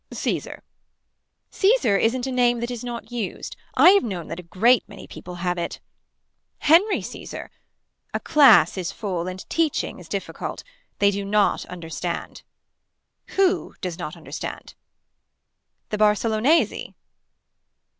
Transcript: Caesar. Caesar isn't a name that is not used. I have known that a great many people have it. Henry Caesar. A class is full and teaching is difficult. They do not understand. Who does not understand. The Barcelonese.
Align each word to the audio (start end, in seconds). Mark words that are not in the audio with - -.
Caesar. 0.13 0.63
Caesar 1.51 1.95
isn't 1.95 2.25
a 2.25 2.31
name 2.31 2.59
that 2.59 2.71
is 2.71 2.83
not 2.83 3.11
used. 3.11 3.55
I 3.75 3.91
have 3.91 4.03
known 4.03 4.29
that 4.29 4.39
a 4.39 4.41
great 4.41 4.83
many 4.89 5.05
people 5.05 5.35
have 5.45 5.59
it. 5.59 5.79
Henry 6.57 7.03
Caesar. 7.03 7.51
A 8.11 8.19
class 8.19 8.79
is 8.79 8.91
full 8.91 9.27
and 9.27 9.47
teaching 9.47 9.99
is 9.99 10.09
difficult. 10.09 10.63
They 10.97 11.11
do 11.11 11.23
not 11.23 11.65
understand. 11.67 12.41
Who 13.37 13.75
does 13.79 13.99
not 13.99 14.17
understand. 14.17 14.73
The 15.89 15.99
Barcelonese. 15.99 16.95